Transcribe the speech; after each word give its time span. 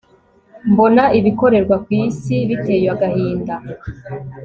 mbona 0.71 1.03
ibikorerwa 1.19 1.75
ku 1.83 1.89
isi 2.03 2.35
biteye 2.49 2.85
agahinda 2.93 3.55